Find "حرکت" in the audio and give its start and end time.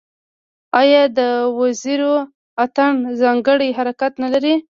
3.77-4.13